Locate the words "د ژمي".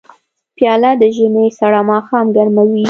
1.01-1.45